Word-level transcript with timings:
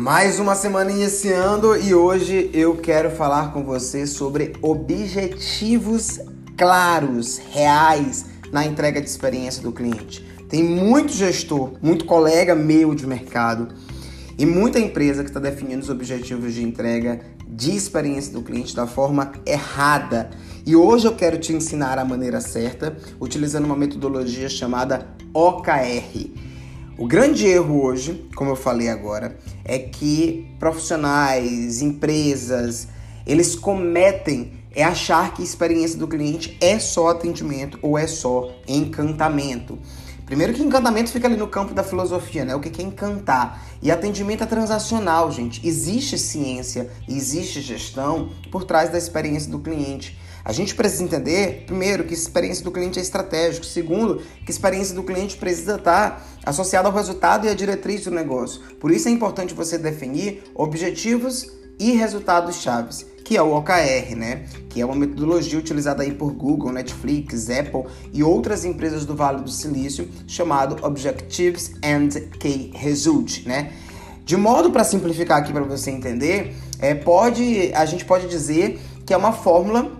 Mais 0.00 0.40
uma 0.40 0.54
semana 0.54 0.90
iniciando 0.90 1.76
e 1.76 1.94
hoje 1.94 2.48
eu 2.54 2.74
quero 2.74 3.10
falar 3.10 3.52
com 3.52 3.62
você 3.62 4.06
sobre 4.06 4.54
objetivos 4.62 6.18
claros, 6.56 7.36
reais 7.50 8.24
na 8.50 8.64
entrega 8.64 8.98
de 8.98 9.06
experiência 9.06 9.62
do 9.62 9.72
cliente. 9.72 10.24
Tem 10.48 10.64
muito 10.64 11.12
gestor, 11.12 11.72
muito 11.82 12.06
colega 12.06 12.54
meu 12.54 12.94
de 12.94 13.06
mercado 13.06 13.68
e 14.38 14.46
muita 14.46 14.80
empresa 14.80 15.22
que 15.22 15.28
está 15.28 15.38
definindo 15.38 15.82
os 15.82 15.90
objetivos 15.90 16.54
de 16.54 16.62
entrega 16.62 17.20
de 17.46 17.76
experiência 17.76 18.32
do 18.32 18.40
cliente 18.40 18.74
da 18.74 18.86
forma 18.86 19.32
errada. 19.44 20.30
E 20.64 20.74
hoje 20.74 21.06
eu 21.06 21.14
quero 21.14 21.36
te 21.36 21.52
ensinar 21.52 21.98
a 21.98 22.06
maneira 22.06 22.40
certa, 22.40 22.96
utilizando 23.20 23.66
uma 23.66 23.76
metodologia 23.76 24.48
chamada 24.48 25.06
OKR. 25.34 26.39
O 27.00 27.06
grande 27.06 27.46
erro 27.46 27.82
hoje, 27.82 28.28
como 28.36 28.50
eu 28.50 28.56
falei 28.56 28.90
agora, 28.90 29.38
é 29.64 29.78
que 29.78 30.46
profissionais, 30.58 31.80
empresas, 31.80 32.88
eles 33.26 33.54
cometem 33.54 34.52
é 34.70 34.84
achar 34.84 35.32
que 35.32 35.40
a 35.40 35.44
experiência 35.44 35.98
do 35.98 36.06
cliente 36.06 36.58
é 36.60 36.78
só 36.78 37.08
atendimento 37.08 37.78
ou 37.80 37.96
é 37.96 38.06
só 38.06 38.54
encantamento. 38.68 39.78
Primeiro 40.30 40.54
que 40.54 40.62
encantamento 40.62 41.10
fica 41.10 41.26
ali 41.26 41.36
no 41.36 41.48
campo 41.48 41.74
da 41.74 41.82
filosofia, 41.82 42.44
né? 42.44 42.54
O 42.54 42.60
que 42.60 42.80
é 42.80 42.84
encantar? 42.84 43.66
E 43.82 43.90
atendimento 43.90 44.44
é 44.44 44.46
transacional, 44.46 45.28
gente. 45.32 45.66
Existe 45.66 46.16
ciência, 46.16 46.88
existe 47.08 47.60
gestão 47.60 48.30
por 48.48 48.62
trás 48.62 48.90
da 48.90 48.96
experiência 48.96 49.50
do 49.50 49.58
cliente. 49.58 50.16
A 50.44 50.52
gente 50.52 50.72
precisa 50.76 51.02
entender, 51.02 51.64
primeiro, 51.66 52.04
que 52.04 52.14
a 52.14 52.16
experiência 52.16 52.62
do 52.62 52.70
cliente 52.70 52.96
é 53.00 53.02
estratégico. 53.02 53.66
Segundo, 53.66 54.18
que 54.18 54.44
a 54.46 54.50
experiência 54.50 54.94
do 54.94 55.02
cliente 55.02 55.36
precisa 55.36 55.74
estar 55.74 56.24
associada 56.46 56.86
ao 56.86 56.94
resultado 56.94 57.46
e 57.46 57.48
à 57.48 57.54
diretriz 57.54 58.04
do 58.04 58.12
negócio. 58.12 58.60
Por 58.78 58.92
isso 58.92 59.08
é 59.08 59.10
importante 59.10 59.52
você 59.52 59.76
definir 59.76 60.44
objetivos 60.54 61.50
e 61.80 61.92
resultados 61.92 62.56
chaves, 62.56 63.06
que 63.24 63.36
é 63.36 63.42
o 63.42 63.56
OKR, 63.56 64.14
né? 64.14 64.44
Que 64.68 64.82
é 64.82 64.84
uma 64.84 64.94
metodologia 64.94 65.58
utilizada 65.58 66.02
aí 66.02 66.12
por 66.12 66.30
Google, 66.32 66.70
Netflix, 66.70 67.48
Apple 67.48 67.84
e 68.12 68.22
outras 68.22 68.66
empresas 68.66 69.06
do 69.06 69.16
Vale 69.16 69.42
do 69.42 69.50
Silício, 69.50 70.06
chamado 70.26 70.76
Objectives 70.86 71.72
and 71.82 72.10
Key 72.38 72.70
Result, 72.74 73.46
né? 73.46 73.72
De 74.26 74.36
modo 74.36 74.70
para 74.70 74.84
simplificar 74.84 75.38
aqui 75.38 75.52
para 75.52 75.62
você 75.62 75.90
entender, 75.90 76.54
é, 76.78 76.94
pode, 76.94 77.72
a 77.74 77.86
gente 77.86 78.04
pode 78.04 78.28
dizer 78.28 78.78
que 79.06 79.14
é 79.14 79.16
uma 79.16 79.32
fórmula 79.32 79.90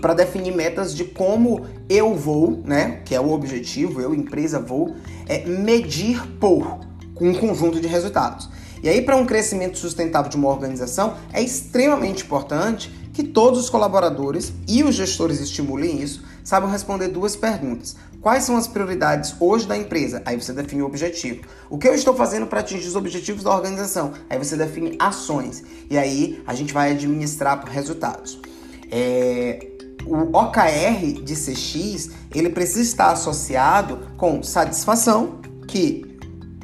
para 0.00 0.14
definir 0.14 0.54
metas 0.54 0.94
de 0.94 1.04
como 1.04 1.66
eu 1.88 2.14
vou, 2.14 2.62
né, 2.64 3.02
que 3.04 3.14
é 3.14 3.20
o 3.20 3.30
objetivo, 3.30 4.00
eu 4.00 4.14
empresa 4.14 4.58
vou 4.58 4.94
é 5.26 5.44
medir 5.44 6.26
por 6.38 6.80
um 7.20 7.34
conjunto 7.34 7.80
de 7.80 7.86
resultados. 7.86 8.48
E 8.82 8.88
aí 8.88 9.02
para 9.02 9.16
um 9.16 9.26
crescimento 9.26 9.78
sustentável 9.78 10.30
de 10.30 10.36
uma 10.36 10.48
organização 10.48 11.16
é 11.32 11.42
extremamente 11.42 12.24
importante 12.24 12.92
que 13.18 13.24
todos 13.24 13.58
os 13.58 13.68
colaboradores 13.68 14.52
e 14.68 14.84
os 14.84 14.94
gestores 14.94 15.40
estimulem 15.40 16.00
isso, 16.00 16.22
saibam 16.44 16.70
responder 16.70 17.08
duas 17.08 17.34
perguntas. 17.34 17.96
Quais 18.20 18.44
são 18.44 18.56
as 18.56 18.68
prioridades 18.68 19.34
hoje 19.40 19.66
da 19.66 19.76
empresa? 19.76 20.22
Aí 20.24 20.40
você 20.40 20.52
define 20.52 20.82
o 20.82 20.86
objetivo. 20.86 21.42
O 21.68 21.78
que 21.78 21.88
eu 21.88 21.94
estou 21.94 22.14
fazendo 22.14 22.46
para 22.46 22.60
atingir 22.60 22.86
os 22.86 22.94
objetivos 22.94 23.42
da 23.42 23.52
organização? 23.52 24.12
Aí 24.30 24.38
você 24.38 24.56
define 24.56 24.94
ações. 25.00 25.64
E 25.90 25.98
aí 25.98 26.40
a 26.46 26.54
gente 26.54 26.72
vai 26.72 26.92
administrar 26.92 27.60
por 27.60 27.68
resultados. 27.68 28.40
É, 28.88 29.66
o 30.06 30.36
OKR 30.36 31.20
de 31.22 31.34
CX, 31.34 32.10
ele 32.32 32.50
precisa 32.50 32.82
estar 32.82 33.10
associado 33.10 33.98
com 34.16 34.42
satisfação, 34.44 35.40
que 35.66 36.18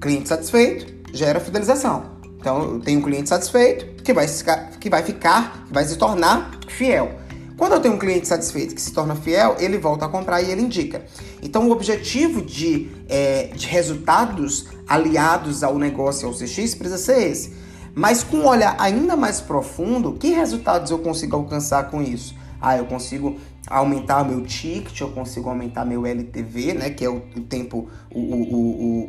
cliente 0.00 0.28
satisfeito 0.28 0.95
gera 1.16 1.40
fidelização. 1.40 2.16
Então, 2.38 2.74
eu 2.74 2.80
tenho 2.80 3.00
um 3.00 3.02
cliente 3.02 3.28
satisfeito 3.28 4.02
que 4.02 4.12
vai, 4.12 4.28
ficar, 4.28 4.70
que 4.78 4.88
vai 4.88 5.02
ficar, 5.02 5.64
que 5.66 5.72
vai 5.72 5.84
se 5.84 5.96
tornar 5.96 6.50
fiel. 6.68 7.12
Quando 7.56 7.72
eu 7.72 7.80
tenho 7.80 7.94
um 7.94 7.98
cliente 7.98 8.28
satisfeito 8.28 8.74
que 8.74 8.80
se 8.80 8.92
torna 8.92 9.16
fiel, 9.16 9.56
ele 9.58 9.78
volta 9.78 10.04
a 10.04 10.08
comprar 10.08 10.42
e 10.42 10.50
ele 10.50 10.60
indica. 10.60 11.04
Então, 11.42 11.66
o 11.66 11.72
objetivo 11.72 12.42
de, 12.42 12.88
é, 13.08 13.50
de 13.54 13.66
resultados 13.66 14.66
aliados 14.86 15.64
ao 15.64 15.78
negócio 15.78 16.28
ao 16.28 16.34
CX 16.34 16.74
precisa 16.74 16.98
ser 16.98 17.30
esse. 17.30 17.52
Mas 17.94 18.22
com 18.22 18.36
um 18.36 18.46
olhar 18.46 18.76
ainda 18.78 19.16
mais 19.16 19.40
profundo, 19.40 20.12
que 20.12 20.28
resultados 20.28 20.90
eu 20.90 20.98
consigo 20.98 21.34
alcançar 21.34 21.90
com 21.90 22.02
isso? 22.02 22.34
Ah, 22.60 22.76
eu 22.76 22.86
consigo 22.86 23.36
aumentar 23.68 24.24
meu 24.24 24.42
ticket, 24.42 25.00
eu 25.00 25.10
consigo 25.10 25.48
aumentar 25.48 25.84
meu 25.84 26.06
LTV, 26.06 26.74
né, 26.74 26.90
que 26.90 27.04
é 27.04 27.08
o, 27.08 27.16
o 27.36 27.40
tempo, 27.40 27.88
o, 28.10 28.20
o, 28.20 28.52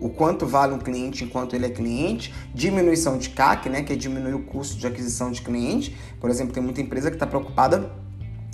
o, 0.01 0.05
o, 0.05 0.09
quanto 0.09 0.47
vale 0.47 0.73
um 0.73 0.79
cliente 0.79 1.23
enquanto 1.23 1.55
ele 1.55 1.67
é 1.67 1.69
cliente, 1.69 2.33
diminuição 2.53 3.17
de 3.17 3.29
CAC, 3.29 3.69
né, 3.69 3.83
que 3.83 3.93
é 3.93 3.95
diminuir 3.95 4.33
o 4.33 4.43
custo 4.43 4.77
de 4.77 4.87
aquisição 4.87 5.31
de 5.31 5.41
cliente. 5.41 5.95
Por 6.19 6.29
exemplo, 6.29 6.53
tem 6.53 6.63
muita 6.63 6.81
empresa 6.81 7.09
que 7.09 7.15
está 7.15 7.27
preocupada 7.27 7.91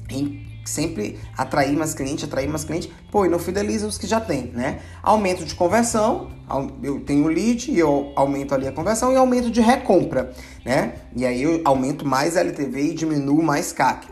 em 0.10 0.44
sempre 0.66 1.20
atrair 1.38 1.76
mais 1.76 1.94
cliente, 1.94 2.26
atrair 2.26 2.48
mais 2.48 2.64
cliente, 2.64 2.92
pô, 3.12 3.26
e 3.26 3.30
não 3.30 3.40
fideliza 3.40 3.86
os 3.86 3.98
que 3.98 4.08
já 4.08 4.20
tem, 4.20 4.48
né? 4.54 4.80
Aumento 5.02 5.44
de 5.44 5.54
conversão, 5.56 6.30
eu 6.82 7.02
tenho 7.02 7.28
lead 7.28 7.70
e 7.70 7.80
eu 7.80 8.14
aumento 8.16 8.54
ali 8.54 8.68
a 8.68 8.72
conversão 8.72 9.12
e 9.12 9.18
aumento 9.18 9.52
de 9.52 9.60
recompra, 9.60 10.32
né? 10.66 10.94
E 11.16 11.26
aí 11.26 11.44
eu 11.44 11.62
aumento 11.66 12.08
mais 12.08 12.36
LTV 12.36 12.82
e 12.82 12.94
diminuo 12.94 13.44
mais 13.44 13.74
CAC. 13.74 14.08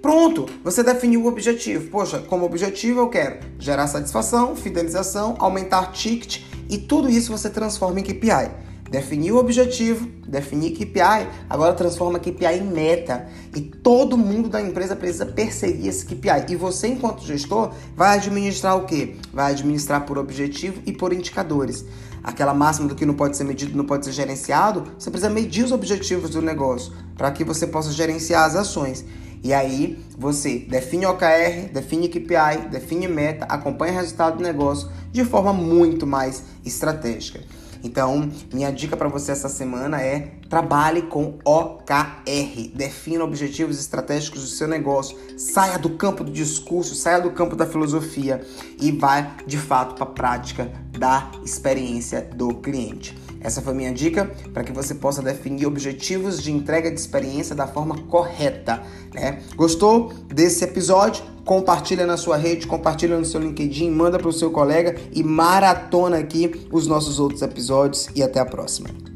Pronto, 0.00 0.46
você 0.62 0.82
definiu 0.82 1.24
o 1.24 1.26
objetivo. 1.26 1.90
Poxa, 1.90 2.18
como 2.20 2.46
objetivo 2.46 3.00
eu 3.00 3.08
quero 3.08 3.40
gerar 3.58 3.86
satisfação, 3.86 4.54
fidelização, 4.54 5.36
aumentar 5.38 5.92
ticket 5.92 6.42
e 6.68 6.78
tudo 6.78 7.08
isso 7.08 7.32
você 7.32 7.50
transforma 7.50 8.00
em 8.00 8.02
KPI. 8.02 8.66
Definiu 8.90 9.34
o 9.34 9.38
objetivo, 9.38 10.06
definir 10.28 10.70
KPI, 10.70 11.28
agora 11.50 11.74
transforma 11.74 12.20
KPI 12.20 12.58
em 12.60 12.64
meta. 12.64 13.26
E 13.54 13.60
todo 13.60 14.16
mundo 14.16 14.48
da 14.48 14.62
empresa 14.62 14.94
precisa 14.94 15.26
perseguir 15.26 15.88
esse 15.88 16.06
KPI. 16.06 16.52
E 16.52 16.56
você, 16.56 16.86
enquanto 16.86 17.24
gestor, 17.24 17.72
vai 17.96 18.16
administrar 18.16 18.76
o 18.76 18.84
quê? 18.84 19.16
Vai 19.32 19.52
administrar 19.52 20.06
por 20.06 20.18
objetivo 20.18 20.80
e 20.86 20.92
por 20.92 21.12
indicadores. 21.12 21.84
Aquela 22.22 22.54
máxima 22.54 22.88
do 22.88 22.94
que 22.94 23.04
não 23.06 23.14
pode 23.14 23.36
ser 23.36 23.44
medido, 23.44 23.76
não 23.76 23.84
pode 23.84 24.04
ser 24.04 24.12
gerenciado, 24.12 24.84
você 24.98 25.10
precisa 25.10 25.30
medir 25.30 25.64
os 25.64 25.72
objetivos 25.72 26.30
do 26.30 26.42
negócio 26.42 26.92
para 27.16 27.30
que 27.30 27.44
você 27.44 27.66
possa 27.66 27.90
gerenciar 27.92 28.44
as 28.44 28.54
ações. 28.54 29.04
E 29.46 29.54
aí 29.54 30.04
você 30.18 30.58
define 30.58 31.06
OKR, 31.06 31.70
define 31.72 32.08
KPI, 32.08 32.68
define 32.68 33.06
meta, 33.06 33.44
acompanha 33.44 33.92
o 33.92 33.96
resultado 33.96 34.38
do 34.38 34.42
negócio 34.42 34.90
de 35.12 35.24
forma 35.24 35.52
muito 35.52 36.04
mais 36.04 36.42
estratégica. 36.64 37.38
Então, 37.84 38.28
minha 38.52 38.72
dica 38.72 38.96
para 38.96 39.06
você 39.08 39.30
essa 39.30 39.48
semana 39.48 40.02
é 40.02 40.32
trabalhe 40.50 41.02
com 41.02 41.38
OKR. 41.44 42.72
Defina 42.74 43.22
objetivos 43.22 43.78
estratégicos 43.78 44.40
do 44.40 44.48
seu 44.48 44.66
negócio. 44.66 45.16
Saia 45.38 45.78
do 45.78 45.90
campo 45.90 46.24
do 46.24 46.32
discurso, 46.32 46.96
saia 46.96 47.20
do 47.20 47.30
campo 47.30 47.54
da 47.54 47.66
filosofia 47.66 48.44
e 48.80 48.90
vá 48.90 49.36
de 49.46 49.58
fato 49.58 49.94
para 49.94 50.02
a 50.02 50.08
prática 50.08 50.72
da 50.98 51.30
experiência 51.44 52.22
do 52.22 52.54
cliente. 52.54 53.16
Essa 53.40 53.62
foi 53.62 53.74
minha 53.74 53.92
dica 53.92 54.30
para 54.52 54.64
que 54.64 54.72
você 54.72 54.94
possa 54.94 55.22
definir 55.22 55.66
objetivos 55.66 56.42
de 56.42 56.50
entrega 56.50 56.90
de 56.90 56.98
experiência 56.98 57.54
da 57.54 57.66
forma 57.66 57.96
correta. 58.08 58.82
Né? 59.14 59.40
Gostou 59.54 60.12
desse 60.26 60.64
episódio? 60.64 61.24
Compartilha 61.44 62.04
na 62.06 62.16
sua 62.16 62.36
rede, 62.36 62.66
compartilha 62.66 63.16
no 63.16 63.24
seu 63.24 63.40
LinkedIn, 63.40 63.90
manda 63.90 64.18
para 64.18 64.28
o 64.28 64.32
seu 64.32 64.50
colega 64.50 64.96
e 65.12 65.22
maratona 65.22 66.18
aqui 66.18 66.66
os 66.72 66.88
nossos 66.88 67.20
outros 67.20 67.40
episódios 67.40 68.08
e 68.16 68.22
até 68.22 68.40
a 68.40 68.44
próxima. 68.44 69.15